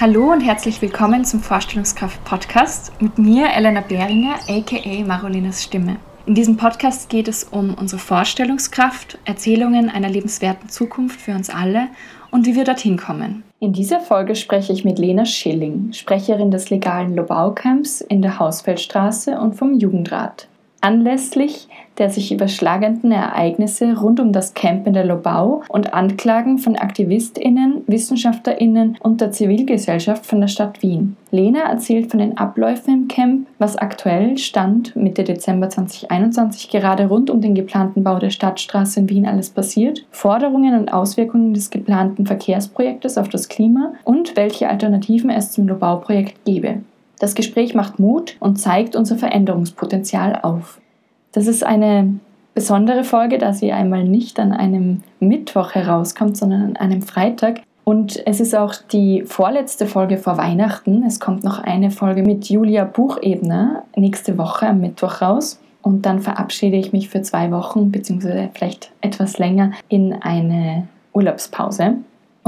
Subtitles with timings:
[0.00, 5.96] Hallo und herzlich willkommen zum Vorstellungskraft-Podcast mit mir, Elena Behringer, aka Marolinas Stimme.
[6.24, 11.88] In diesem Podcast geht es um unsere Vorstellungskraft, Erzählungen einer lebenswerten Zukunft für uns alle
[12.30, 13.42] und wie wir dorthin kommen.
[13.58, 19.38] In dieser Folge spreche ich mit Lena Schilling, Sprecherin des legalen Lobau-Camps in der Hausfeldstraße
[19.38, 20.48] und vom Jugendrat.
[20.80, 21.68] Anlässlich
[22.00, 27.82] der sich überschlagenden Ereignisse rund um das Camp in der Lobau und Anklagen von AktivistInnen,
[27.86, 31.16] WissenschaftlerInnen und der Zivilgesellschaft von der Stadt Wien.
[31.30, 37.28] Lena erzählt von den Abläufen im Camp, was aktuell Stand Mitte Dezember 2021 gerade rund
[37.28, 42.24] um den geplanten Bau der Stadtstraße in Wien alles passiert, Forderungen und Auswirkungen des geplanten
[42.24, 46.78] Verkehrsprojektes auf das Klima und welche Alternativen es zum Lobau-Projekt gebe.
[47.20, 50.80] Das Gespräch macht Mut und zeigt unser Veränderungspotenzial auf.
[51.32, 52.14] Das ist eine
[52.54, 57.60] besondere Folge, da sie einmal nicht an einem Mittwoch herauskommt, sondern an einem Freitag.
[57.84, 61.04] Und es ist auch die vorletzte Folge vor Weihnachten.
[61.06, 65.60] Es kommt noch eine Folge mit Julia Buchebner nächste Woche am Mittwoch raus.
[65.82, 71.96] Und dann verabschiede ich mich für zwei Wochen, beziehungsweise vielleicht etwas länger, in eine Urlaubspause.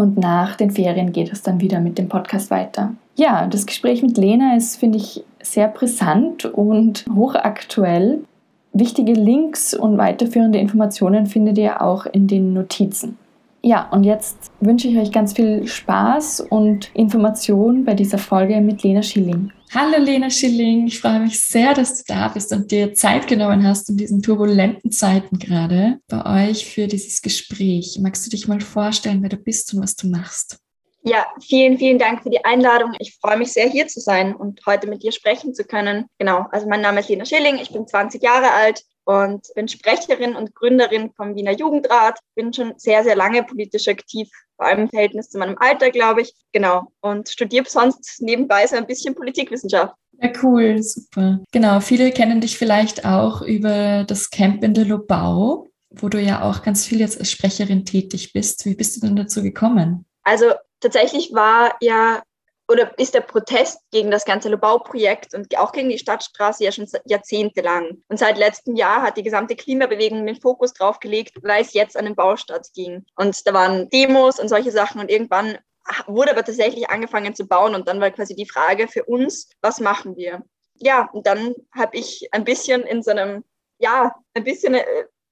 [0.03, 2.93] Und nach den Ferien geht es dann wieder mit dem Podcast weiter.
[3.15, 8.25] Ja, das Gespräch mit Lena ist, finde ich, sehr brisant und hochaktuell.
[8.73, 13.17] Wichtige Links und weiterführende Informationen findet ihr auch in den Notizen.
[13.65, 18.83] Ja, und jetzt wünsche ich euch ganz viel Spaß und Information bei dieser Folge mit
[18.83, 19.53] Lena Schilling.
[19.73, 23.65] Hallo Lena Schilling, ich freue mich sehr, dass du da bist und dir Zeit genommen
[23.65, 27.99] hast in diesen turbulenten Zeiten gerade bei euch für dieses Gespräch.
[28.03, 30.59] Magst du dich mal vorstellen, wer du bist und was du machst?
[31.05, 32.95] Ja, vielen, vielen Dank für die Einladung.
[32.99, 36.07] Ich freue mich sehr, hier zu sein und heute mit dir sprechen zu können.
[36.19, 40.37] Genau, also mein Name ist Lena Schilling, ich bin 20 Jahre alt und bin Sprecherin
[40.37, 42.19] und Gründerin vom Wiener Jugendrat.
[42.35, 46.23] Bin schon sehr, sehr lange politisch aktiv, vor allem im Verhältnis zu meinem Alter, glaube
[46.23, 46.35] ich.
[46.53, 49.95] Genau, und studiere sonst nebenbei so ein bisschen Politikwissenschaft.
[50.21, 51.41] Ja, cool, super.
[51.53, 56.43] Genau, viele kennen dich vielleicht auch über das Camp in der Lobau, wo du ja
[56.43, 58.65] auch ganz viel jetzt als Sprecherin tätig bist.
[58.65, 60.05] Wie bist du denn dazu gekommen?
[60.23, 62.23] Also tatsächlich war ja
[62.69, 66.89] oder ist der Protest gegen das ganze Lobau-Projekt und auch gegen die Stadtstraße ja schon
[67.05, 68.03] jahrzehntelang.
[68.09, 71.97] Und seit letztem Jahr hat die gesamte Klimabewegung den Fokus drauf gelegt, weil es jetzt
[71.97, 73.05] an den Baustadt ging.
[73.17, 75.59] Und da waren Demos und solche Sachen und irgendwann
[76.07, 79.81] wurde aber tatsächlich angefangen zu bauen und dann war quasi die Frage für uns, was
[79.81, 80.43] machen wir?
[80.77, 83.45] Ja, und dann habe ich ein bisschen in so einem,
[83.79, 84.85] ja, ein bisschen äh,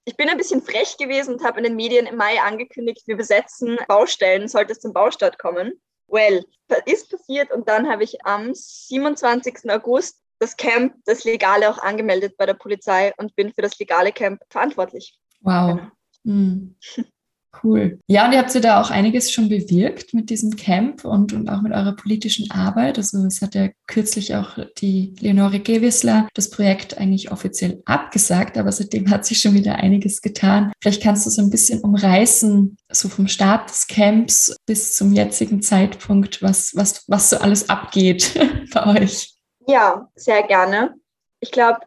[0.04, 3.16] ich bin ein bisschen frech gewesen und habe in den Medien im Mai angekündigt, wir
[3.16, 5.80] besetzen Baustellen, sollte es zum Baustart kommen.
[6.10, 6.44] Well,
[6.86, 9.70] ist passiert und dann habe ich am 27.
[9.70, 14.10] August das Camp, das Legale auch angemeldet bei der Polizei und bin für das legale
[14.12, 15.18] Camp verantwortlich.
[15.40, 15.76] Wow.
[15.76, 15.90] Genau.
[16.24, 16.76] Hm.
[17.62, 17.98] Cool.
[18.06, 21.48] Ja, und ihr habt ja da auch einiges schon bewirkt mit diesem Camp und, und
[21.48, 22.96] auch mit eurer politischen Arbeit.
[22.96, 28.70] Also es hat ja kürzlich auch die Leonore Gewissler das Projekt eigentlich offiziell abgesagt, aber
[28.70, 30.72] seitdem hat sich schon wieder einiges getan.
[30.80, 35.60] Vielleicht kannst du so ein bisschen umreißen, so vom Start des Camps bis zum jetzigen
[35.60, 38.38] Zeitpunkt, was, was, was so alles abgeht
[38.72, 39.34] bei euch.
[39.66, 40.94] Ja, sehr gerne.
[41.40, 41.80] Ich glaube,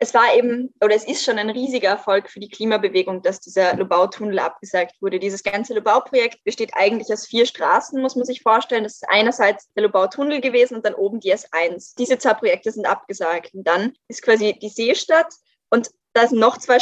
[0.00, 3.74] es war eben, oder es ist schon ein riesiger Erfolg für die Klimabewegung, dass dieser
[3.74, 5.18] Lobau-Tunnel abgesagt wurde.
[5.18, 8.84] Dieses ganze Lobau-Projekt besteht eigentlich aus vier Straßen, muss man sich vorstellen.
[8.84, 11.94] Das ist einerseits der Lobau-Tunnel gewesen und dann oben die S1.
[11.98, 13.54] Diese zwei Projekte sind abgesagt.
[13.54, 15.34] Und dann ist quasi die Seestadt
[15.68, 16.78] und da sind noch zwei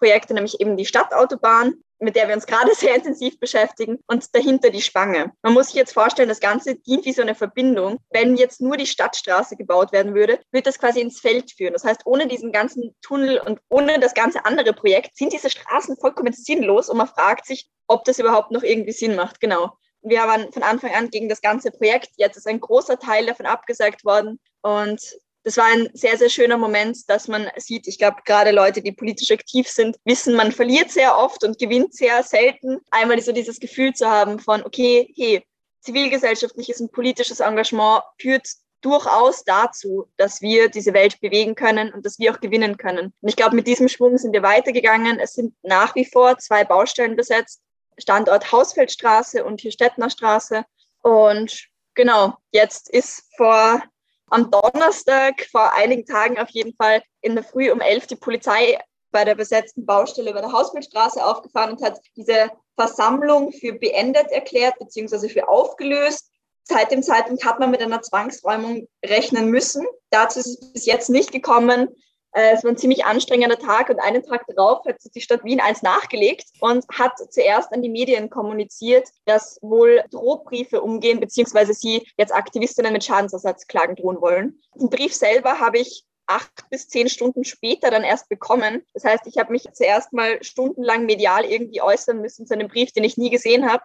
[0.00, 4.70] Straßenprojekte, nämlich eben die Stadtautobahn mit der wir uns gerade sehr intensiv beschäftigen und dahinter
[4.70, 5.32] die Spange.
[5.42, 7.98] Man muss sich jetzt vorstellen, das Ganze dient wie so eine Verbindung.
[8.08, 11.74] Wenn jetzt nur die Stadtstraße gebaut werden würde, würde das quasi ins Feld führen.
[11.74, 15.98] Das heißt, ohne diesen ganzen Tunnel und ohne das ganze andere Projekt sind diese Straßen
[15.98, 19.38] vollkommen sinnlos und man fragt sich, ob das überhaupt noch irgendwie Sinn macht.
[19.38, 19.76] Genau.
[20.00, 22.08] Wir waren von Anfang an gegen das ganze Projekt.
[22.16, 25.02] Jetzt ist ein großer Teil davon abgesagt worden und
[25.42, 28.92] das war ein sehr, sehr schöner Moment, dass man sieht, ich glaube, gerade Leute, die
[28.92, 32.78] politisch aktiv sind, wissen, man verliert sehr oft und gewinnt sehr selten.
[32.90, 35.42] Einmal so dieses Gefühl zu haben von, okay, hey,
[35.80, 38.46] zivilgesellschaftliches und politisches Engagement führt
[38.82, 43.12] durchaus dazu, dass wir diese Welt bewegen können und dass wir auch gewinnen können.
[43.20, 45.18] Und ich glaube, mit diesem Schwung sind wir weitergegangen.
[45.18, 47.60] Es sind nach wie vor zwei Baustellen besetzt.
[47.98, 50.64] Standort Hausfeldstraße und hier Stettnerstraße.
[51.02, 53.82] Und genau, jetzt ist vor
[54.30, 58.78] am Donnerstag, vor einigen Tagen auf jeden Fall, in der Früh um elf die Polizei
[59.10, 64.78] bei der besetzten Baustelle bei der Hausbildstraße aufgefahren und hat diese Versammlung für beendet erklärt
[64.78, 65.28] bzw.
[65.28, 66.30] für aufgelöst.
[66.62, 69.84] Seit dem Zeitpunkt hat man mit einer Zwangsräumung rechnen müssen.
[70.10, 71.88] Dazu ist es bis jetzt nicht gekommen.
[72.32, 75.60] Äh, es war ein ziemlich anstrengender Tag und einen Tag darauf hat die Stadt Wien
[75.60, 82.06] eins nachgelegt und hat zuerst an die Medien kommuniziert, dass wohl Drohbriefe umgehen, beziehungsweise sie
[82.16, 84.60] jetzt Aktivistinnen mit Schadensersatzklagen drohen wollen.
[84.74, 88.84] Den Brief selber habe ich acht bis zehn Stunden später dann erst bekommen.
[88.94, 92.92] Das heißt, ich habe mich zuerst mal stundenlang medial irgendwie äußern müssen zu einem Brief,
[92.92, 93.82] den ich nie gesehen habe.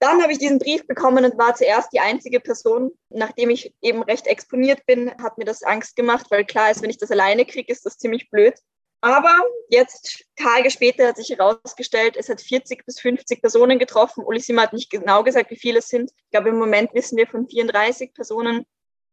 [0.00, 2.92] Dann habe ich diesen Brief bekommen und war zuerst die einzige Person.
[3.10, 6.90] Nachdem ich eben recht exponiert bin, hat mir das Angst gemacht, weil klar ist, wenn
[6.90, 8.54] ich das alleine kriege, ist das ziemlich blöd.
[9.00, 9.32] Aber
[9.68, 14.24] jetzt, Tage später, hat sich herausgestellt, es hat 40 bis 50 Personen getroffen.
[14.24, 16.10] Ulisima hat nicht genau gesagt, wie viele es sind.
[16.10, 18.66] Ich glaube, im Moment wissen wir von 34 Personen,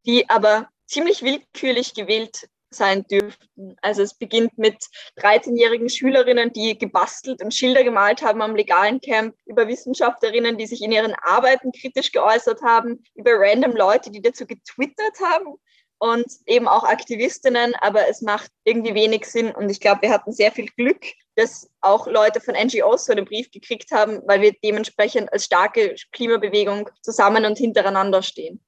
[0.06, 3.76] die aber ziemlich willkürlich gewählt sein dürften.
[3.82, 4.78] Also es beginnt mit
[5.18, 10.82] 13-jährigen Schülerinnen, die gebastelt und Schilder gemalt haben am legalen Camp, über Wissenschaftlerinnen, die sich
[10.82, 15.56] in ihren Arbeiten kritisch geäußert haben, über random Leute, die dazu getwittert haben
[15.98, 20.32] und eben auch Aktivistinnen, aber es macht irgendwie wenig Sinn und ich glaube, wir hatten
[20.32, 21.06] sehr viel Glück,
[21.36, 25.96] dass auch Leute von NGOs so einen Brief gekriegt haben, weil wir dementsprechend als starke
[26.12, 28.64] Klimabewegung zusammen und hintereinander stehen.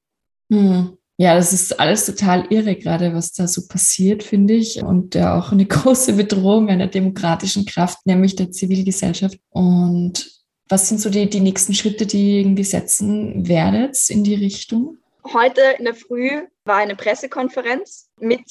[0.50, 0.98] Hm.
[1.20, 4.84] Ja, das ist alles total irre, gerade was da so passiert, finde ich.
[4.84, 9.40] Und ja auch eine große Bedrohung einer demokratischen Kraft, nämlich der Zivilgesellschaft.
[9.50, 10.32] Und
[10.70, 14.98] was sind so die, die nächsten Schritte, die ihr irgendwie setzen werdet in die Richtung?
[15.24, 16.30] Heute in der Früh
[16.66, 18.46] war eine Pressekonferenz mit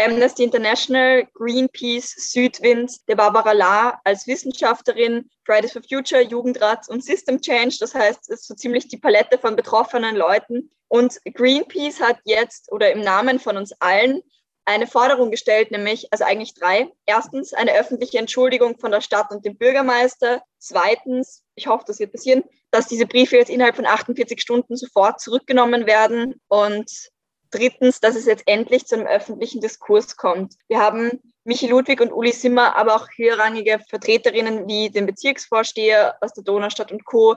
[0.00, 7.40] Amnesty International, Greenpeace, Südwind, der Barbara La als Wissenschaftlerin, Fridays for Future, Jugendrat und System
[7.40, 7.76] Change.
[7.80, 10.70] Das heißt, es ist so ziemlich die Palette von betroffenen Leuten.
[10.88, 14.22] Und Greenpeace hat jetzt oder im Namen von uns allen
[14.64, 16.88] eine Forderung gestellt, nämlich, also eigentlich drei.
[17.06, 20.42] Erstens eine öffentliche Entschuldigung von der Stadt und dem Bürgermeister.
[20.58, 25.20] Zweitens, ich hoffe, das wird passieren, dass diese Briefe jetzt innerhalb von 48 Stunden sofort
[25.20, 26.40] zurückgenommen werden.
[26.48, 27.10] Und
[27.50, 30.54] drittens, dass es jetzt endlich zu einem öffentlichen Diskurs kommt.
[30.68, 36.32] Wir haben Michi Ludwig und Uli Simmer, aber auch höherrangige Vertreterinnen wie den Bezirksvorsteher aus
[36.32, 37.36] der Donaustadt und Co.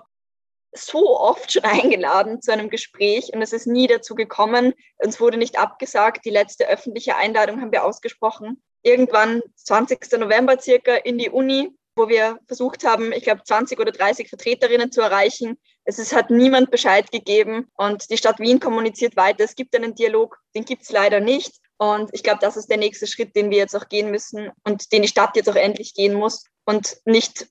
[0.73, 4.73] so oft schon eingeladen zu einem Gespräch und es ist nie dazu gekommen.
[4.97, 6.25] Uns wurde nicht abgesagt.
[6.25, 8.61] Die letzte öffentliche Einladung haben wir ausgesprochen.
[8.81, 10.11] Irgendwann 20.
[10.19, 14.91] November circa in die Uni wo wir versucht haben, ich glaube, 20 oder 30 Vertreterinnen
[14.91, 15.59] zu erreichen.
[15.85, 19.43] Es ist, hat niemand Bescheid gegeben und die Stadt Wien kommuniziert weiter.
[19.43, 21.53] Es gibt einen Dialog, den gibt es leider nicht.
[21.77, 24.91] Und ich glaube, das ist der nächste Schritt, den wir jetzt auch gehen müssen und
[24.93, 27.47] den die Stadt jetzt auch endlich gehen muss und nicht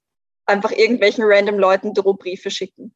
[0.46, 2.94] einfach irgendwelchen random Leuten Drohbriefe schicken.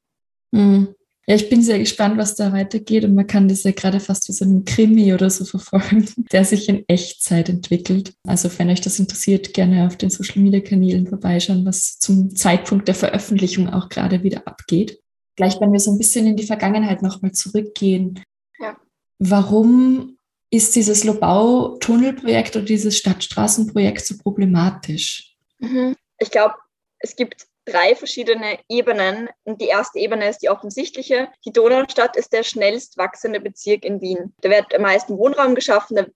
[0.53, 0.95] Mhm.
[1.29, 4.29] Ja, ich bin sehr gespannt, was da weitergeht und man kann das ja gerade fast
[4.29, 8.15] wie so einen Krimi oder so verfolgen, der sich in Echtzeit entwickelt.
[8.25, 12.87] Also wenn euch das interessiert, gerne auf den Social Media Kanälen vorbeischauen, was zum Zeitpunkt
[12.87, 15.01] der Veröffentlichung auch gerade wieder abgeht.
[15.37, 18.23] Gleich, wenn wir so ein bisschen in die Vergangenheit nochmal zurückgehen.
[18.59, 18.77] Ja.
[19.19, 20.19] Warum
[20.51, 25.37] ist dieses Lobau-Tunnelprojekt oder dieses Stadtstraßenprojekt so problematisch?
[25.59, 25.97] Mhm.
[26.19, 26.55] Ich glaube,
[26.99, 29.29] es gibt drei verschiedene Ebenen.
[29.45, 31.29] Und die erste Ebene ist die offensichtliche.
[31.45, 34.33] Die Donaustadt ist der schnellst wachsende Bezirk in Wien.
[34.41, 36.07] Da wird am meisten Wohnraum geschaffen, da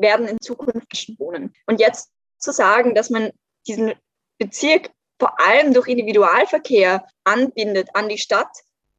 [0.00, 1.54] werden in Zukunft Menschen wohnen.
[1.66, 3.30] Und jetzt zu sagen, dass man
[3.66, 3.94] diesen
[4.38, 8.50] Bezirk vor allem durch Individualverkehr anbindet an die Stadt.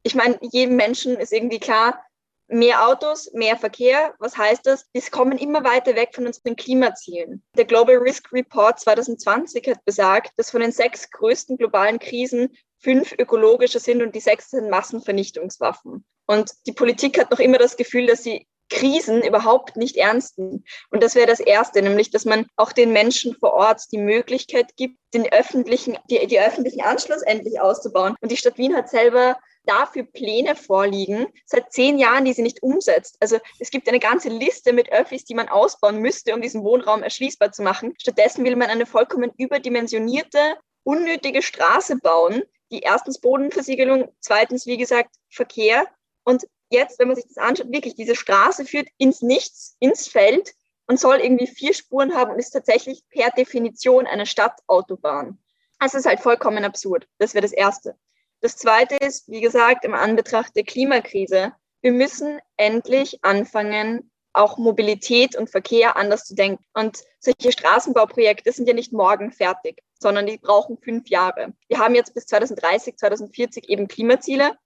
[0.08, 2.02] Ich meine, jedem Menschen ist irgendwie klar,
[2.46, 4.14] mehr Autos, mehr Verkehr.
[4.18, 4.86] Was heißt das?
[4.94, 7.44] Wir kommen immer weiter weg von unseren Klimazielen.
[7.58, 13.12] Der Global Risk Report 2020 hat besagt, dass von den sechs größten globalen Krisen fünf
[13.18, 16.06] ökologische sind und die sechs sind Massenvernichtungswaffen.
[16.26, 20.64] Und die Politik hat noch immer das Gefühl, dass sie Krisen überhaupt nicht ernst nehmen.
[20.90, 24.74] Und das wäre das Erste, nämlich, dass man auch den Menschen vor Ort die Möglichkeit
[24.76, 28.16] gibt, den öffentlichen, die, die öffentlichen Anschluss endlich auszubauen.
[28.22, 29.38] Und die Stadt Wien hat selber
[29.68, 33.16] dafür Pläne vorliegen, seit zehn Jahren, die sie nicht umsetzt.
[33.20, 37.02] Also es gibt eine ganze Liste mit Öffis, die man ausbauen müsste, um diesen Wohnraum
[37.02, 37.94] erschließbar zu machen.
[37.98, 45.14] Stattdessen will man eine vollkommen überdimensionierte, unnötige Straße bauen, die erstens Bodenversiegelung, zweitens, wie gesagt,
[45.30, 45.86] Verkehr.
[46.24, 50.54] Und jetzt, wenn man sich das anschaut, wirklich, diese Straße führt ins Nichts, ins Feld
[50.86, 55.38] und soll irgendwie vier Spuren haben und ist tatsächlich per Definition eine Stadtautobahn.
[55.78, 57.06] Das ist halt vollkommen absurd.
[57.18, 57.96] Das wäre das Erste.
[58.40, 65.36] Das Zweite ist, wie gesagt, im Anbetracht der Klimakrise, wir müssen endlich anfangen, auch Mobilität
[65.36, 66.64] und Verkehr anders zu denken.
[66.72, 71.52] Und solche Straßenbauprojekte sind ja nicht morgen fertig, sondern die brauchen fünf Jahre.
[71.66, 74.56] Wir haben jetzt bis 2030, 2040 eben Klimaziele.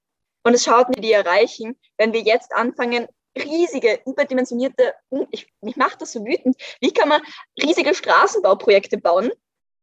[0.44, 4.94] Und es schaut, wie die erreichen, wenn wir jetzt anfangen, riesige, überdimensionierte,
[5.30, 7.22] ich, mich macht das so wütend, wie kann man
[7.62, 9.30] riesige Straßenbauprojekte bauen,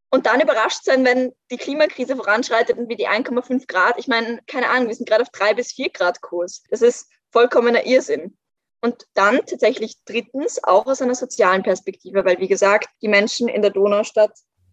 [0.09, 4.39] und dann überrascht sein, wenn die Klimakrise voranschreitet und wir die 1,5 Grad, ich meine,
[4.47, 6.63] keine Ahnung, wir sind gerade auf drei bis vier Grad Kurs.
[6.69, 8.37] Das ist vollkommener Irrsinn.
[8.81, 13.61] Und dann tatsächlich drittens auch aus einer sozialen Perspektive, weil wie gesagt, die Menschen in
[13.61, 14.31] der Donaustadt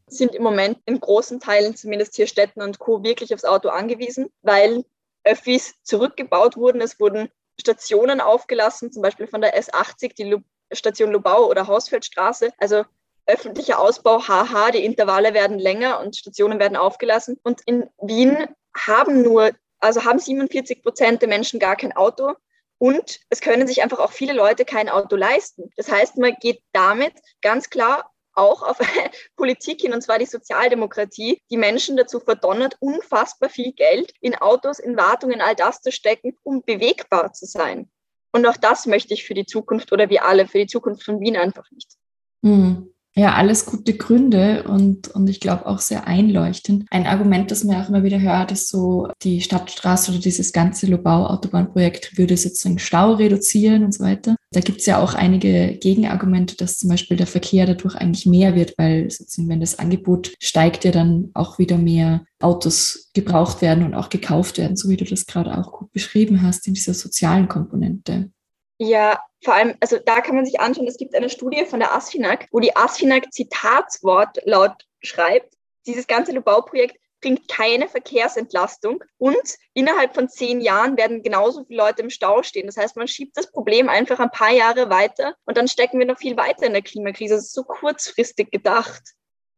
[0.08, 4.30] sind im Moment in großen Teilen, zumindest hier Städten und Co., wirklich aufs Auto angewiesen,
[4.42, 4.84] weil
[5.24, 6.80] Öffis zurückgebaut wurden.
[6.80, 7.28] Es wurden
[7.60, 10.36] Stationen aufgelassen, zum Beispiel von der S80, die
[10.72, 12.52] Station Lubau oder Hausfeldstraße.
[12.58, 12.84] Also
[13.26, 17.38] öffentlicher Ausbau, haha, die Intervalle werden länger und Stationen werden aufgelassen.
[17.42, 22.34] Und in Wien haben nur, also haben 47 Prozent der Menschen gar kein Auto.
[22.78, 25.70] Und es können sich einfach auch viele Leute kein Auto leisten.
[25.76, 28.78] Das heißt, man geht damit ganz klar auch auf
[29.36, 34.78] Politik hin, und zwar die Sozialdemokratie, die Menschen dazu verdonnert, unfassbar viel Geld in Autos,
[34.78, 37.90] in Wartungen, all das zu stecken, um bewegbar zu sein.
[38.32, 41.20] Und auch das möchte ich für die Zukunft oder wir alle für die Zukunft von
[41.20, 41.96] Wien einfach nicht.
[42.42, 42.92] Mhm.
[43.18, 46.84] Ja, alles gute Gründe und, und ich glaube auch sehr einleuchtend.
[46.90, 50.86] Ein Argument, das man auch immer wieder hört, ist so, die Stadtstraße oder dieses ganze
[50.86, 54.36] Lobau-Autobahnprojekt würde sozusagen Stau reduzieren und so weiter.
[54.52, 58.54] Da gibt es ja auch einige Gegenargumente, dass zum Beispiel der Verkehr dadurch eigentlich mehr
[58.54, 63.82] wird, weil sozusagen, wenn das Angebot steigt, ja dann auch wieder mehr Autos gebraucht werden
[63.82, 66.92] und auch gekauft werden, so wie du das gerade auch gut beschrieben hast in dieser
[66.92, 68.30] sozialen Komponente.
[68.78, 71.94] Ja, vor allem, also da kann man sich anschauen, es gibt eine Studie von der
[71.94, 75.54] ASFINAG, wo die ASFINAG Zitatswort laut schreibt,
[75.86, 82.02] dieses ganze Lubauprojekt bringt keine Verkehrsentlastung und innerhalb von zehn Jahren werden genauso viele Leute
[82.02, 82.66] im Stau stehen.
[82.66, 86.06] Das heißt, man schiebt das Problem einfach ein paar Jahre weiter und dann stecken wir
[86.06, 87.36] noch viel weiter in der Klimakrise.
[87.36, 89.02] Das ist so kurzfristig gedacht.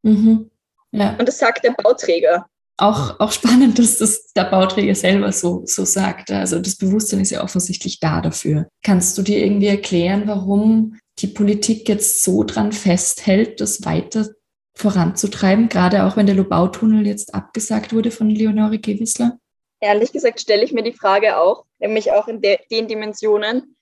[0.02, 0.50] Mhm.
[0.92, 1.16] Ja.
[1.18, 2.48] Und das sagt der Bauträger
[2.78, 6.30] auch, auch spannend, dass das der Bauträger selber so, so sagt.
[6.30, 8.68] Also das Bewusstsein ist ja offensichtlich da dafür.
[8.82, 14.28] Kannst du dir irgendwie erklären, warum die Politik jetzt so dran festhält, das weiter
[14.76, 19.37] voranzutreiben, gerade auch wenn der Lobautunnel jetzt abgesagt wurde von Leonore Gewissler?
[19.80, 23.76] Ehrlich gesagt stelle ich mir die Frage auch, nämlich auch in de den Dimensionen.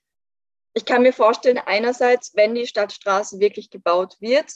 [0.73, 4.53] Ich kann mir vorstellen, einerseits, wenn die Stadtstraße wirklich gebaut wird,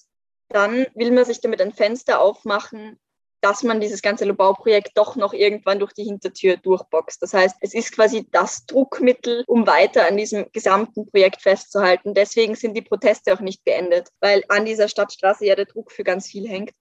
[0.49, 2.99] dann will man sich damit ein Fenster aufmachen,
[3.40, 7.23] dass man dieses ganze Lobauprojekt doch noch irgendwann durch die Hintertür durchboxt.
[7.23, 12.14] Das heißt, es ist quasi das Druckmittel, um weiter an diesem gesamten Projekt festzuhalten.
[12.14, 16.04] Deswegen sind die Proteste auch nicht beendet, weil an dieser Stadtstraße ja der Druck für
[16.04, 16.73] ganz viel hängt.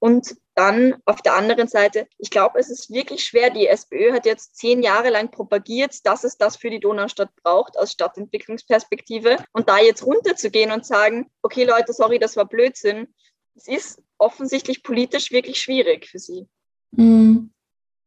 [0.00, 3.50] Und dann auf der anderen Seite, ich glaube, es ist wirklich schwer.
[3.50, 7.76] Die SPÖ hat jetzt zehn Jahre lang propagiert, dass es das für die Donaustadt braucht
[7.76, 9.38] aus Stadtentwicklungsperspektive.
[9.52, 13.12] Und da jetzt runterzugehen und sagen, okay Leute, sorry, das war Blödsinn,
[13.58, 16.46] es ist offensichtlich politisch wirklich schwierig für sie.
[16.92, 17.50] Mhm.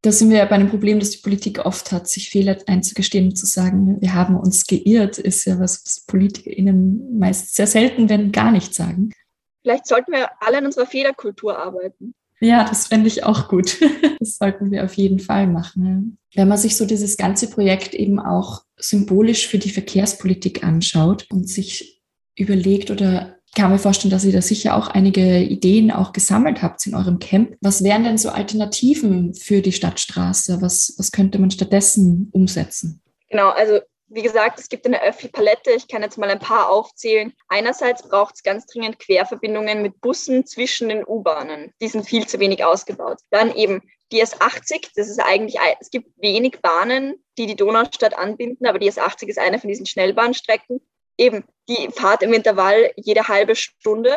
[0.03, 3.25] Da sind wir ja bei einem Problem, dass die Politik oft hat, sich Fehler einzugestehen
[3.25, 8.09] und zu sagen, wir haben uns geirrt, ist ja was, was PolitikerInnen meist sehr selten,
[8.09, 9.11] wenn gar nicht sagen.
[9.61, 12.15] Vielleicht sollten wir alle an unserer Fehlerkultur arbeiten.
[12.39, 13.77] Ja, das fände ich auch gut.
[14.21, 16.19] Das sollten wir auf jeden Fall machen.
[16.35, 21.49] Wenn man sich so dieses ganze Projekt eben auch symbolisch für die Verkehrspolitik anschaut und
[21.49, 22.03] sich
[22.35, 26.85] überlegt oder kann mir vorstellen, dass ihr da sicher auch einige Ideen auch gesammelt habt
[26.87, 27.57] in eurem Camp.
[27.61, 30.61] Was wären denn so Alternativen für die Stadtstraße?
[30.61, 33.01] Was, was könnte man stattdessen umsetzen?
[33.29, 35.71] Genau, also wie gesagt, es gibt eine Öffi-Palette.
[35.71, 37.33] Ich kann jetzt mal ein paar aufzählen.
[37.47, 41.73] Einerseits braucht es ganz dringend Querverbindungen mit Bussen zwischen den U-Bahnen.
[41.81, 43.19] Die sind viel zu wenig ausgebaut.
[43.29, 43.81] Dann eben
[44.11, 44.89] die S80.
[44.95, 49.39] Das ist eigentlich, es gibt wenig Bahnen, die die Donaustadt anbinden, aber die S80 ist
[49.39, 50.81] eine von diesen Schnellbahnstrecken
[51.17, 54.15] eben die Fahrt im Intervall jede halbe Stunde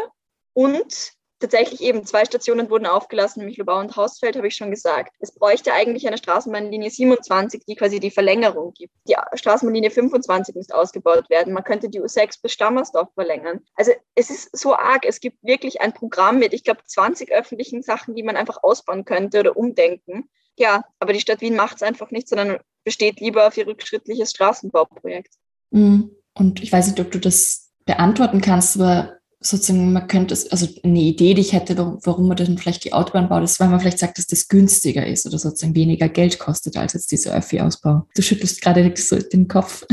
[0.52, 5.14] und tatsächlich eben zwei Stationen wurden aufgelassen, nämlich Lubau und Hausfeld, habe ich schon gesagt.
[5.20, 8.94] Es bräuchte eigentlich eine Straßenbahnlinie 27, die quasi die Verlängerung gibt.
[9.06, 11.52] Die Straßenbahnlinie 25 muss ausgebaut werden.
[11.52, 13.60] Man könnte die U6 bis Stammersdorf verlängern.
[13.74, 15.04] Also es ist so arg.
[15.04, 19.04] Es gibt wirklich ein Programm mit, ich glaube, 20 öffentlichen Sachen, die man einfach ausbauen
[19.04, 20.30] könnte oder umdenken.
[20.56, 24.30] Ja, aber die Stadt Wien macht es einfach nicht, sondern besteht lieber auf ihr rückschrittliches
[24.30, 25.34] Straßenbauprojekt.
[25.70, 26.16] Mhm.
[26.34, 30.66] Und ich weiß nicht, ob du das beantworten kannst, aber sozusagen, man könnte es, also
[30.82, 33.78] eine Idee, die ich hätte, warum man dann vielleicht die Autobahn baut, ist, weil man
[33.78, 38.06] vielleicht sagt, dass das günstiger ist oder sozusagen weniger Geld kostet als jetzt dieser Öffi-Ausbau.
[38.14, 39.86] Du schüttelst gerade so den Kopf.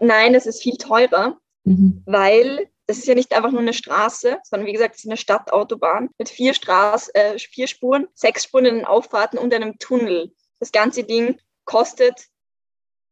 [0.00, 2.02] Nein, es ist viel teurer, mhm.
[2.06, 5.16] weil das ist ja nicht einfach nur eine Straße, sondern wie gesagt, es ist eine
[5.16, 10.32] Stadtautobahn mit vier, Straß, äh, vier Spuren, sechs Spuren in den Auffahrten und einem Tunnel.
[10.58, 12.28] Das ganze Ding kostet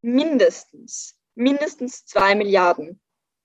[0.02, 3.00] mindestens mindestens zwei Milliarden.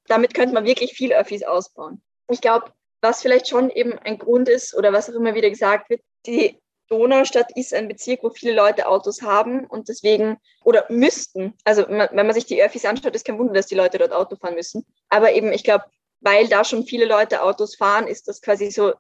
[0.08, 2.02] Damit könnte man wirklich viel Öffis ausbauen.
[2.30, 5.90] Ich glaube, was vielleicht schon eben ein Grund ist oder was auch immer wieder gesagt
[5.90, 11.54] wird, die Donaustadt ist ein Bezirk, wo viele Leute Autos haben und deswegen oder müssten.
[11.66, 14.38] Also wenn man sich die Öffis anschaut, ist kein Wunder, dass die Leute dort Auto
[14.38, 14.86] fahren müssen.
[15.10, 15.84] Aber eben, ich glaube,
[16.22, 18.94] weil da schon viele Leute Autos fahren, ist das quasi so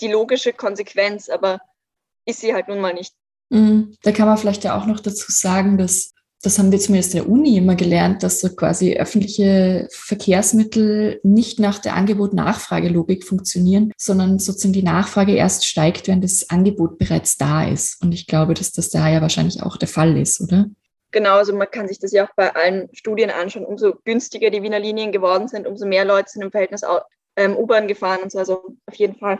[0.00, 1.60] die logische Konsequenz, aber
[2.24, 3.14] ist sie halt nun mal nicht.
[3.50, 3.96] Mhm.
[4.02, 6.11] Da kann man vielleicht ja auch noch dazu sagen, dass
[6.42, 11.60] das haben wir zumindest in der Uni immer gelernt, dass so quasi öffentliche Verkehrsmittel nicht
[11.60, 17.66] nach der Angebot-Nachfrage-Logik funktionieren, sondern sozusagen die Nachfrage erst steigt, wenn das Angebot bereits da
[17.66, 18.02] ist.
[18.02, 20.66] Und ich glaube, dass das da ja wahrscheinlich auch der Fall ist, oder?
[21.12, 23.64] Genau, also man kann sich das ja auch bei allen Studien anschauen.
[23.64, 26.82] Umso günstiger die Wiener Linien geworden sind, umso mehr Leute sind im Verhältnis
[27.36, 28.38] ähm, U-Bahn gefahren und so.
[28.38, 29.38] Also auf jeden Fall.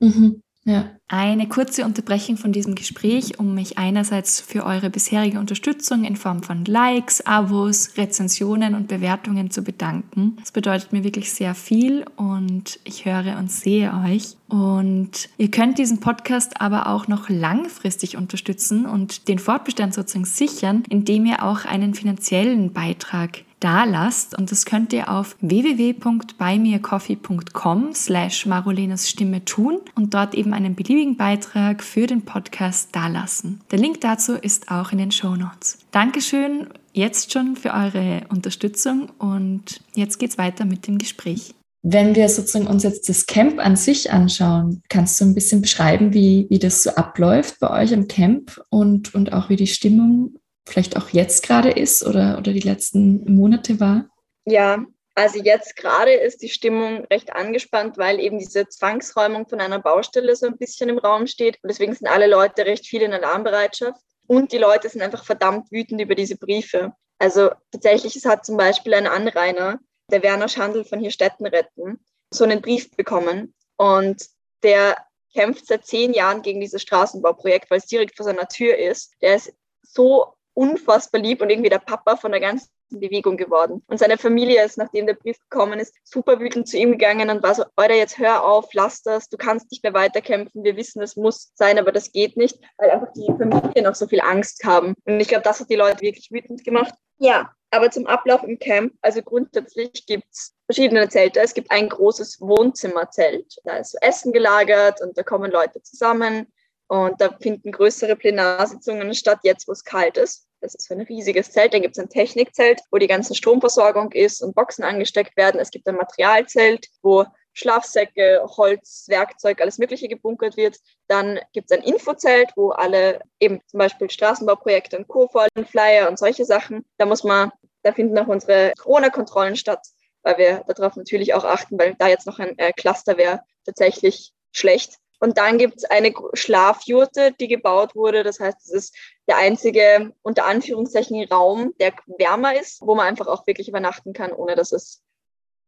[0.00, 0.42] Mhm.
[0.64, 0.90] Ja.
[1.08, 6.42] Eine kurze Unterbrechung von diesem Gespräch, um mich einerseits für eure bisherige Unterstützung in Form
[6.42, 10.36] von Likes, Abos, Rezensionen und Bewertungen zu bedanken.
[10.38, 14.36] Das bedeutet mir wirklich sehr viel und ich höre und sehe euch.
[14.48, 20.84] Und ihr könnt diesen Podcast aber auch noch langfristig unterstützen und den Fortbestand sozusagen sichern,
[20.88, 24.36] indem ihr auch einen finanziellen Beitrag da lasst.
[24.36, 31.16] Und das könnt ihr auf www.buymeacoffee.com slash Marolenas Stimme tun und dort eben einen beliebigen
[31.16, 33.60] Beitrag für den Podcast dalassen.
[33.70, 35.78] Der Link dazu ist auch in den Show Notes.
[35.92, 41.54] Dankeschön jetzt schon für eure Unterstützung und jetzt geht's weiter mit dem Gespräch.
[41.82, 46.12] Wenn wir sozusagen uns jetzt das Camp an sich anschauen, kannst du ein bisschen beschreiben,
[46.12, 50.34] wie, wie das so abläuft bei euch im Camp und, und auch wie die Stimmung
[50.68, 54.08] vielleicht auch jetzt gerade ist oder, oder die letzten Monate war?
[54.44, 59.80] Ja, also jetzt gerade ist die Stimmung recht angespannt, weil eben diese Zwangsräumung von einer
[59.80, 61.58] Baustelle so ein bisschen im Raum steht.
[61.62, 64.00] Und deswegen sind alle Leute recht viel in Alarmbereitschaft.
[64.26, 66.92] Und die Leute sind einfach verdammt wütend über diese Briefe.
[67.18, 69.78] Also tatsächlich, es hat zum Beispiel ein Anrainer,
[70.10, 71.98] der Werner Schandl von hier Städten retten,
[72.32, 73.54] so einen Brief bekommen.
[73.76, 74.24] Und
[74.62, 74.96] der
[75.34, 79.12] kämpft seit zehn Jahren gegen dieses Straßenbauprojekt, weil es direkt vor seiner Tür ist.
[79.20, 79.52] Der ist
[79.82, 83.82] so unfassbar lieb und irgendwie der Papa von der ganzen Bewegung geworden.
[83.86, 87.42] Und seine Familie ist, nachdem der Brief gekommen ist, super wütend zu ihm gegangen und
[87.42, 91.00] war so, Alter, jetzt hör auf, lass das, du kannst nicht mehr weiterkämpfen, wir wissen,
[91.02, 94.64] es muss sein, aber das geht nicht, weil einfach die Familie noch so viel Angst
[94.64, 94.94] haben.
[95.04, 96.94] Und ich glaube, das hat die Leute wirklich wütend gemacht.
[97.18, 101.40] Ja, aber zum Ablauf im Camp, also grundsätzlich gibt es verschiedene Zelte.
[101.40, 106.52] Es gibt ein großes Wohnzimmerzelt, da ist Essen gelagert und da kommen Leute zusammen.
[106.90, 110.48] Und da finden größere Plenarsitzungen statt, jetzt wo es kalt ist.
[110.60, 111.72] Das ist so ein riesiges Zelt.
[111.72, 115.60] Dann gibt es ein Technikzelt, wo die ganze Stromversorgung ist und Boxen angesteckt werden.
[115.60, 120.78] Es gibt ein Materialzelt, wo Schlafsäcke, Holz, Werkzeug, alles Mögliche gebunkert wird.
[121.06, 125.30] Dann gibt es ein Infozelt, wo alle eben zum Beispiel Straßenbauprojekte und Co.
[125.70, 126.84] Flyer und solche Sachen.
[126.98, 127.52] Da muss man,
[127.84, 129.86] da finden auch unsere Corona-Kontrollen statt,
[130.22, 134.32] weil wir darauf natürlich auch achten, weil da jetzt noch ein äh, Cluster wäre tatsächlich
[134.50, 134.96] schlecht.
[135.20, 138.24] Und dann gibt es eine Schlafjurte, die gebaut wurde.
[138.24, 138.96] Das heißt, es ist
[139.28, 144.32] der einzige, unter Anführungszeichen, Raum, der wärmer ist, wo man einfach auch wirklich übernachten kann,
[144.32, 145.02] ohne dass es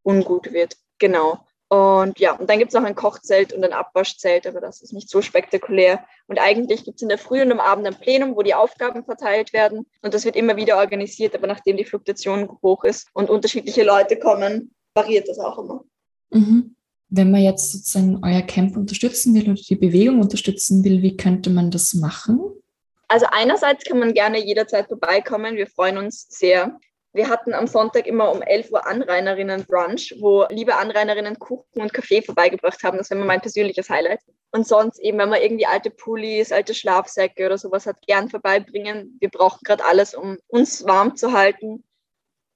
[0.02, 0.76] ungut wird.
[0.98, 1.46] Genau.
[1.68, 4.92] Und ja, und dann gibt es noch ein Kochzelt und ein Abwaschzelt, aber das ist
[4.92, 6.04] nicht so spektakulär.
[6.26, 9.04] Und eigentlich gibt es in der Früh und am Abend ein Plenum, wo die Aufgaben
[9.04, 9.86] verteilt werden.
[10.02, 14.18] Und das wird immer wieder organisiert, aber nachdem die Fluktuation hoch ist und unterschiedliche Leute
[14.18, 15.84] kommen, variiert das auch immer.
[16.30, 16.76] Mhm.
[17.14, 21.50] Wenn man jetzt sozusagen euer Camp unterstützen will oder die Bewegung unterstützen will, wie könnte
[21.50, 22.40] man das machen?
[23.06, 25.56] Also einerseits kann man gerne jederzeit vorbeikommen.
[25.56, 26.80] Wir freuen uns sehr.
[27.12, 32.22] Wir hatten am Sonntag immer um 11 Uhr Anrainerinnen-Brunch, wo liebe Anrainerinnen Kuchen und Kaffee
[32.22, 32.96] vorbeigebracht haben.
[32.96, 34.20] Das wäre mein persönliches Highlight.
[34.50, 39.18] Und sonst eben, wenn man irgendwie alte Pullis, alte Schlafsäcke oder sowas hat, gern vorbeibringen.
[39.20, 41.84] Wir brauchen gerade alles, um uns warm zu halten.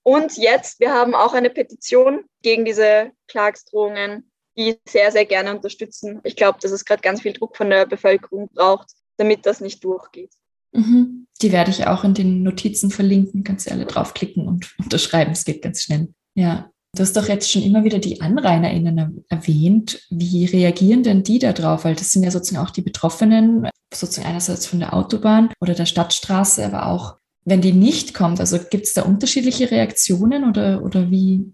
[0.02, 6.20] Und jetzt, wir haben auch eine Petition gegen diese Klagsdrohungen die sehr, sehr gerne unterstützen.
[6.24, 9.84] Ich glaube, dass es gerade ganz viel Druck von der Bevölkerung braucht, damit das nicht
[9.84, 10.30] durchgeht.
[10.72, 11.26] Mhm.
[11.42, 13.44] Die werde ich auch in den Notizen verlinken.
[13.44, 15.32] Kannst du alle draufklicken und unterschreiben.
[15.32, 16.08] Es geht ganz schnell.
[16.34, 16.70] Ja.
[16.94, 20.00] Du hast doch jetzt schon immer wieder die AnrainerInnen erwähnt.
[20.08, 21.84] Wie reagieren denn die da drauf?
[21.84, 25.84] Weil das sind ja sozusagen auch die Betroffenen, sozusagen einerseits von der Autobahn oder der
[25.84, 28.40] Stadtstraße, aber auch, wenn die nicht kommt.
[28.40, 31.52] Also gibt es da unterschiedliche Reaktionen oder, oder wie,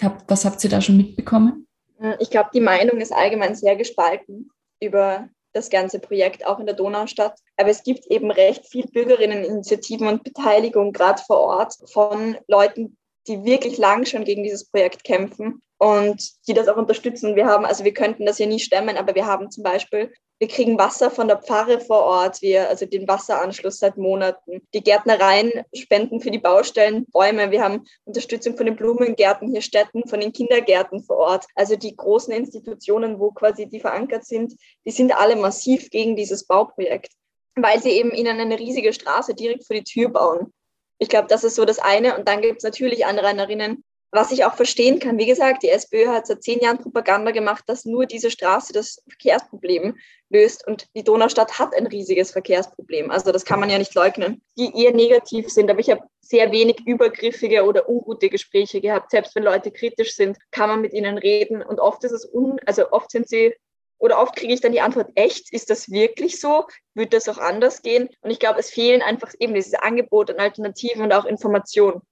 [0.00, 1.63] hab, was habt ihr da schon mitbekommen?
[2.04, 6.66] Hm, ich glaube, die Meinung ist allgemein sehr gespalten über das ganze Projekt, auch in
[6.66, 7.38] der Donaustadt.
[7.56, 13.44] Aber es gibt eben recht viel Bürgerinneninitiativen und Beteiligung gerade vor Ort von Leuten, die
[13.44, 17.36] wirklich lang schon gegen dieses Projekt kämpfen und die das auch unterstützen.
[17.36, 20.48] Wir haben, also wir könnten das ja nie stemmen, aber wir haben zum Beispiel wir
[20.48, 24.60] kriegen Wasser von der Pfarre vor Ort, wir, also den Wasseranschluss seit Monaten.
[24.74, 27.52] Die Gärtnereien spenden für die Baustellen Bäume.
[27.52, 31.46] Wir haben Unterstützung von den Blumengärten hier Städten, von den Kindergärten vor Ort.
[31.54, 36.44] Also die großen Institutionen, wo quasi die verankert sind, die sind alle massiv gegen dieses
[36.44, 37.12] Bauprojekt,
[37.54, 40.52] weil sie eben ihnen eine riesige Straße direkt vor die Tür bauen.
[40.98, 42.18] Ich glaube, das ist so das eine.
[42.18, 46.06] Und dann gibt es natürlich Anrainerinnen, was ich auch verstehen kann, wie gesagt, die SPÖ
[46.06, 49.96] hat seit zehn Jahren Propaganda gemacht, dass nur diese Straße das Verkehrsproblem
[50.30, 50.64] löst.
[50.66, 53.10] Und die Donaustadt hat ein riesiges Verkehrsproblem.
[53.10, 55.68] Also das kann man ja nicht leugnen, die eher negativ sind.
[55.68, 59.10] Aber ich habe sehr wenig übergriffige oder ungute Gespräche gehabt.
[59.10, 61.60] Selbst wenn Leute kritisch sind, kann man mit ihnen reden.
[61.60, 63.52] Und oft ist es un, also oft sind sie
[63.98, 66.66] oder oft kriege ich dann die Antwort, echt, ist das wirklich so?
[66.94, 68.08] Würde das auch anders gehen?
[68.20, 72.02] Und ich glaube, es fehlen einfach eben dieses Angebot an Alternativen und auch Informationen.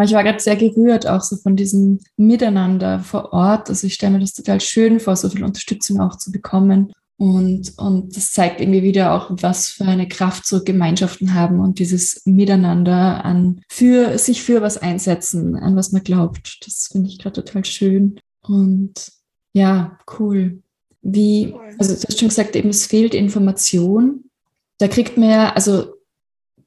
[0.00, 0.06] Mhm.
[0.06, 3.68] Ich war gerade sehr gerührt, auch so von diesem Miteinander vor Ort.
[3.68, 6.92] Also ich stelle mir das total schön vor, so viel Unterstützung auch zu bekommen.
[7.16, 11.78] Und, und das zeigt irgendwie wieder auch, was für eine Kraft so Gemeinschaften haben und
[11.78, 16.64] dieses Miteinander an für sich für was einsetzen, an was man glaubt.
[16.64, 18.18] Das finde ich gerade total schön.
[18.40, 18.94] Und
[19.52, 20.62] ja, cool.
[21.02, 24.24] Wie, also du hast schon gesagt, eben es fehlt Information.
[24.78, 25.92] Da kriegt man ja, also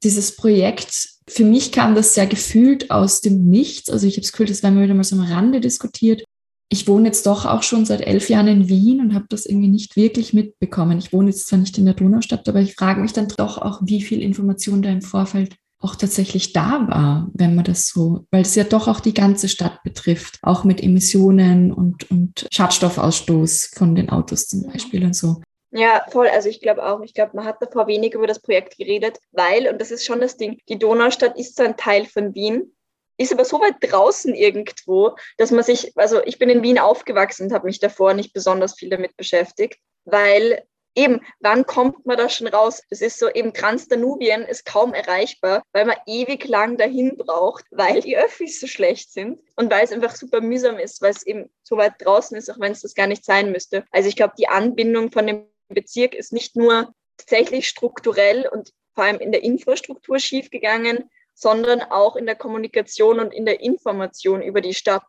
[0.04, 3.88] dieses Projekt für mich kam das sehr gefühlt aus dem Nichts.
[3.88, 6.24] Also ich habe das Gefühl, das war mir wieder mal so am Rande diskutiert.
[6.70, 9.68] Ich wohne jetzt doch auch schon seit elf Jahren in Wien und habe das irgendwie
[9.68, 10.98] nicht wirklich mitbekommen.
[10.98, 13.80] Ich wohne jetzt zwar nicht in der Donaustadt, aber ich frage mich dann doch auch,
[13.84, 18.42] wie viel Information da im Vorfeld auch tatsächlich da war, wenn man das so, weil
[18.42, 23.94] es ja doch auch die ganze Stadt betrifft, auch mit Emissionen und, und Schadstoffausstoß von
[23.94, 25.42] den Autos zum Beispiel und so.
[25.76, 26.28] Ja, voll.
[26.28, 29.68] Also ich glaube auch, ich glaube, man hat davor wenig über das Projekt geredet, weil,
[29.68, 32.76] und das ist schon das Ding, die Donaustadt ist so ein Teil von Wien,
[33.16, 37.46] ist aber so weit draußen irgendwo, dass man sich, also ich bin in Wien aufgewachsen
[37.46, 40.62] und habe mich davor nicht besonders viel damit beschäftigt, weil
[40.94, 42.80] eben, wann kommt man da schon raus?
[42.90, 48.00] Das ist so, eben Transdanubien ist kaum erreichbar, weil man ewig lang dahin braucht, weil
[48.00, 51.50] die Öffis so schlecht sind und weil es einfach super mühsam ist, weil es eben
[51.64, 53.84] so weit draußen ist, auch wenn es das gar nicht sein müsste.
[53.90, 59.04] Also ich glaube, die Anbindung von dem Bezirk ist nicht nur tatsächlich strukturell und vor
[59.04, 64.60] allem in der Infrastruktur schiefgegangen, sondern auch in der Kommunikation und in der Information über
[64.60, 65.06] die Stadt.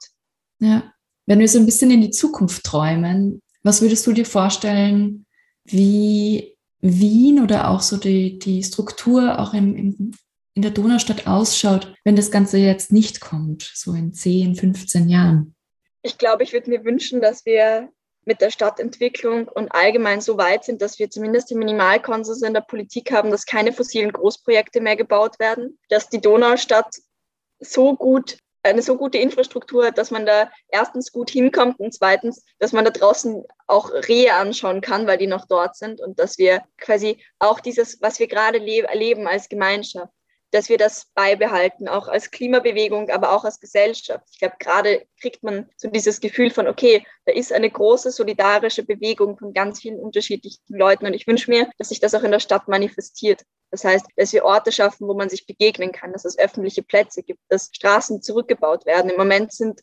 [0.60, 0.92] Ja,
[1.26, 5.26] wenn wir so ein bisschen in die Zukunft träumen, was würdest du dir vorstellen,
[5.64, 10.12] wie Wien oder auch so die, die Struktur auch im, im,
[10.54, 15.56] in der Donaustadt ausschaut, wenn das Ganze jetzt nicht kommt, so in 10, 15 Jahren?
[16.04, 17.90] Ich glaube, ich würde mir wünschen, dass wir
[18.26, 22.62] mit der Stadtentwicklung und allgemein so weit sind, dass wir zumindest die Minimalkonsens in der
[22.62, 26.96] Politik haben, dass keine fossilen Großprojekte mehr gebaut werden, dass die Donaustadt
[27.60, 32.44] so gut eine so gute Infrastruktur hat, dass man da erstens gut hinkommt und zweitens,
[32.58, 36.40] dass man da draußen auch Rehe anschauen kann, weil die noch dort sind und dass
[36.40, 40.12] wir quasi auch dieses, was wir gerade erleben als Gemeinschaft,
[40.56, 44.26] dass wir das beibehalten, auch als Klimabewegung, aber auch als Gesellschaft.
[44.32, 48.84] Ich glaube, gerade kriegt man so dieses Gefühl von, okay, da ist eine große solidarische
[48.84, 52.32] Bewegung von ganz vielen unterschiedlichen Leuten und ich wünsche mir, dass sich das auch in
[52.32, 53.44] der Stadt manifestiert.
[53.70, 57.22] Das heißt, dass wir Orte schaffen, wo man sich begegnen kann, dass es öffentliche Plätze
[57.22, 59.12] gibt, dass Straßen zurückgebaut werden.
[59.12, 59.82] Im Moment sind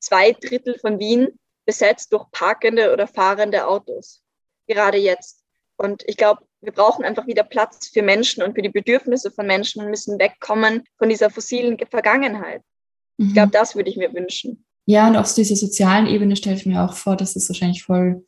[0.00, 4.20] zwei Drittel von Wien besetzt durch parkende oder fahrende Autos.
[4.66, 5.44] Gerade jetzt.
[5.76, 9.46] Und ich glaube, wir brauchen einfach wieder Platz für Menschen und für die Bedürfnisse von
[9.46, 12.62] Menschen und müssen wegkommen von dieser fossilen Vergangenheit.
[13.16, 13.28] Mhm.
[13.28, 14.64] Ich glaube, das würde ich mir wünschen.
[14.86, 18.24] Ja, und auf dieser sozialen Ebene stelle ich mir auch vor, dass es wahrscheinlich voll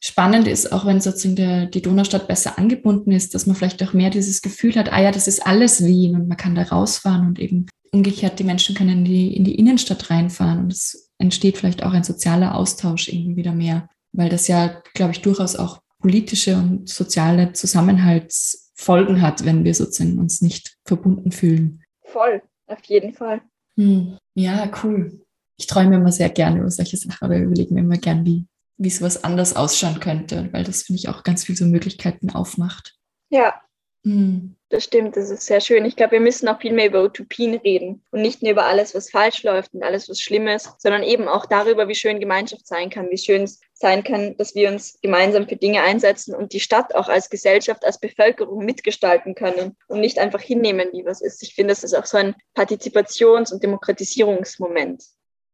[0.00, 3.92] spannend ist, auch wenn sozusagen der, die Donaustadt besser angebunden ist, dass man vielleicht auch
[3.92, 7.26] mehr dieses Gefühl hat, ah ja, das ist alles Wien und man kann da rausfahren
[7.26, 11.58] und eben umgekehrt, die Menschen können in die, in die Innenstadt reinfahren und es entsteht
[11.58, 15.80] vielleicht auch ein sozialer Austausch irgendwie wieder mehr, weil das ja, glaube ich, durchaus auch
[16.00, 21.82] politische und soziale Zusammenhaltsfolgen hat, wenn wir sozusagen uns nicht verbunden fühlen.
[22.04, 23.42] Voll, auf jeden Fall.
[23.76, 24.16] Hm.
[24.34, 25.24] Ja, cool.
[25.56, 28.90] Ich träume immer sehr gerne über solche Sachen, aber überlege mir immer gern, wie, wie
[28.90, 32.96] sowas anders ausschauen könnte, weil das, finde ich, auch ganz viel so Möglichkeiten aufmacht.
[33.30, 33.60] Ja,
[34.04, 34.57] hm.
[34.70, 35.86] Das stimmt, das ist sehr schön.
[35.86, 38.94] Ich glaube, wir müssen auch viel mehr über Utopien reden und nicht nur über alles,
[38.94, 42.66] was falsch läuft und alles, was schlimm ist, sondern eben auch darüber, wie schön Gemeinschaft
[42.66, 46.52] sein kann, wie schön es sein kann, dass wir uns gemeinsam für Dinge einsetzen und
[46.52, 51.22] die Stadt auch als Gesellschaft, als Bevölkerung mitgestalten können und nicht einfach hinnehmen, wie was
[51.22, 51.42] ist.
[51.42, 55.02] Ich finde, das ist auch so ein Partizipations- und Demokratisierungsmoment.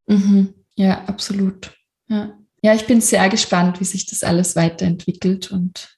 [0.07, 0.55] Mhm.
[0.75, 1.73] Ja, absolut.
[2.09, 2.37] Ja.
[2.63, 5.97] ja, ich bin sehr gespannt, wie sich das alles weiterentwickelt und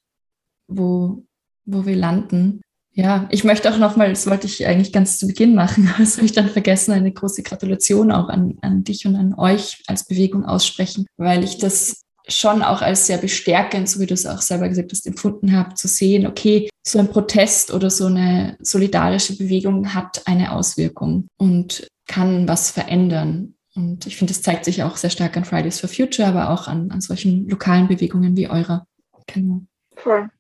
[0.68, 1.24] wo,
[1.64, 2.60] wo wir landen.
[2.98, 6.16] Ja, ich möchte auch nochmal, das wollte ich eigentlich ganz zu Beginn machen, aber das
[6.16, 10.06] habe ich dann vergessen, eine große Gratulation auch an, an dich und an euch als
[10.06, 14.40] Bewegung aussprechen, weil ich das schon auch als sehr bestärkend, so wie du es auch
[14.40, 19.36] selber gesagt hast, empfunden habe, zu sehen, okay, so ein Protest oder so eine solidarische
[19.36, 23.54] Bewegung hat eine Auswirkung und kann was verändern.
[23.74, 26.66] Und ich finde, das zeigt sich auch sehr stark an Fridays for Future, aber auch
[26.66, 28.86] an, an solchen lokalen Bewegungen wie eurer.
[29.26, 29.60] Genau.
[29.96, 30.30] Voll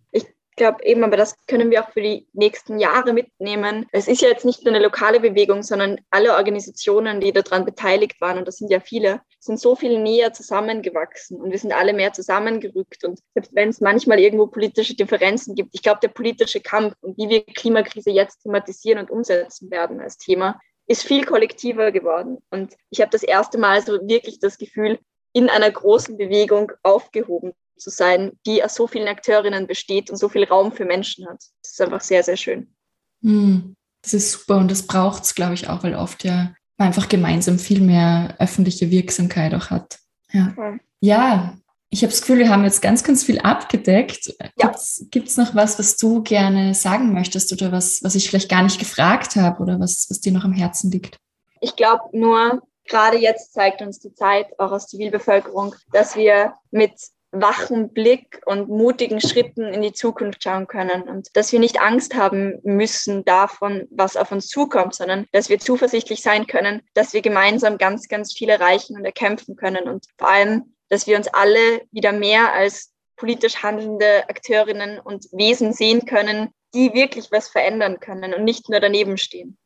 [0.56, 3.86] glaube eben, aber das können wir auch für die nächsten Jahre mitnehmen.
[3.92, 8.20] Es ist ja jetzt nicht nur eine lokale Bewegung, sondern alle Organisationen, die daran beteiligt
[8.20, 11.92] waren, und das sind ja viele, sind so viel näher zusammengewachsen und wir sind alle
[11.92, 13.04] mehr zusammengerückt.
[13.04, 17.16] Und selbst wenn es manchmal irgendwo politische Differenzen gibt, ich glaube, der politische Kampf und
[17.18, 22.38] wie wir Klimakrise jetzt thematisieren und umsetzen werden als Thema, ist viel kollektiver geworden.
[22.50, 24.98] Und ich habe das erste Mal so wirklich das Gefühl,
[25.32, 30.28] in einer großen Bewegung aufgehoben zu sein, die aus so vielen Akteurinnen besteht und so
[30.28, 31.42] viel Raum für Menschen hat.
[31.62, 32.74] Das ist einfach sehr, sehr schön.
[33.22, 36.88] Hm, das ist super und das braucht es, glaube ich, auch, weil oft ja man
[36.88, 39.98] einfach gemeinsam viel mehr öffentliche Wirksamkeit auch hat.
[40.32, 40.78] Ja, okay.
[41.00, 41.58] ja
[41.88, 44.34] ich habe das Gefühl, wir haben jetzt ganz, ganz viel abgedeckt.
[44.58, 44.74] Ja.
[45.10, 48.62] Gibt es noch was, was du gerne sagen möchtest oder was, was ich vielleicht gar
[48.62, 51.16] nicht gefragt habe oder was, was dir noch am Herzen liegt?
[51.60, 56.92] Ich glaube nur, gerade jetzt zeigt uns die Zeit auch aus Zivilbevölkerung, dass wir mit
[57.32, 62.14] wachen Blick und mutigen Schritten in die Zukunft schauen können und dass wir nicht Angst
[62.14, 67.22] haben müssen davon, was auf uns zukommt, sondern dass wir zuversichtlich sein können, dass wir
[67.22, 71.82] gemeinsam ganz, ganz viel erreichen und erkämpfen können und vor allem, dass wir uns alle
[71.90, 78.34] wieder mehr als politisch handelnde Akteurinnen und Wesen sehen können, die wirklich was verändern können
[78.34, 79.56] und nicht nur daneben stehen.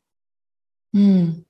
[0.92, 1.44] Hm.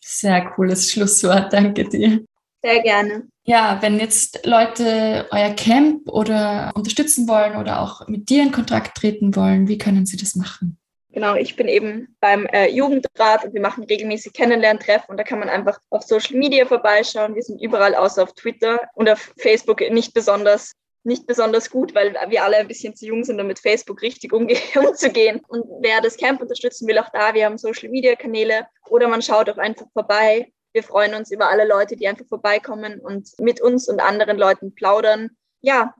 [0.00, 2.24] Sehr cooles Schlusswort, danke dir.
[2.62, 3.28] Sehr gerne.
[3.44, 8.96] Ja, wenn jetzt Leute euer Camp oder unterstützen wollen oder auch mit dir in Kontakt
[8.96, 10.78] treten wollen, wie können sie das machen?
[11.10, 15.38] Genau, ich bin eben beim äh, Jugendrat und wir machen regelmäßig Kennenlerntreffen und da kann
[15.38, 17.34] man einfach auf Social Media vorbeischauen.
[17.34, 20.72] Wir sind überall außer auf Twitter und auf Facebook nicht besonders
[21.04, 24.32] nicht besonders gut, weil wir alle ein bisschen zu jung sind, um mit Facebook richtig
[24.32, 25.40] umzugehen.
[25.48, 29.22] Und wer das Camp unterstützen will, auch da, wir haben Social Media Kanäle oder man
[29.22, 33.62] schaut auch einfach vorbei wir freuen uns über alle Leute, die einfach vorbeikommen und mit
[33.62, 35.30] uns und anderen Leuten plaudern.
[35.62, 35.94] Ja,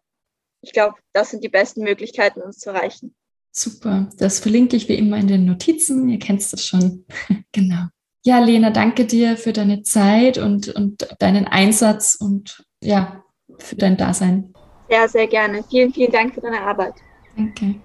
[0.61, 3.15] ich glaube, das sind die besten Möglichkeiten, uns zu erreichen.
[3.51, 6.11] Super, das verlinke ich wie immer in den Notizen.
[6.11, 7.07] Ihr kennt das schon.
[7.53, 7.87] genau.
[8.23, 13.25] Ja, Lena, danke dir für deine Zeit und, und deinen Einsatz und ja,
[13.59, 14.53] für dein Dasein.
[14.91, 15.65] Sehr, sehr gerne.
[15.71, 16.97] Vielen, vielen Dank für deine Arbeit.
[17.35, 17.77] Danke.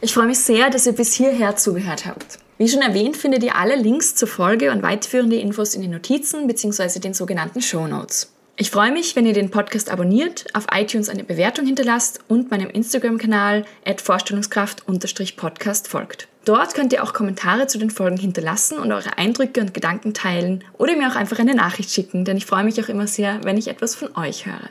[0.00, 2.40] Ich freue mich sehr, dass ihr bis hierher zugehört habt.
[2.58, 6.46] Wie schon erwähnt, findet ihr alle Links zur Folge und weiterführende Infos in den Notizen
[6.46, 7.00] bzw.
[7.00, 8.32] den sogenannten Show Notes.
[8.56, 12.70] Ich freue mich, wenn ihr den Podcast abonniert, auf iTunes eine Bewertung hinterlasst und meinem
[12.70, 13.66] Instagram-Kanal
[14.02, 16.28] vorstellungskraft-podcast folgt.
[16.46, 20.64] Dort könnt ihr auch Kommentare zu den Folgen hinterlassen und eure Eindrücke und Gedanken teilen
[20.78, 23.58] oder mir auch einfach eine Nachricht schicken, denn ich freue mich auch immer sehr, wenn
[23.58, 24.70] ich etwas von euch höre.